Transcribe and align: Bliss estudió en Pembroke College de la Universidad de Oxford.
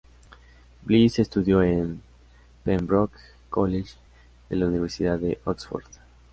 Bliss 0.81 1.19
estudió 1.19 1.61
en 1.61 2.01
Pembroke 2.63 3.19
College 3.51 3.91
de 4.49 4.55
la 4.55 4.65
Universidad 4.65 5.19
de 5.19 5.39
Oxford. 5.45 5.85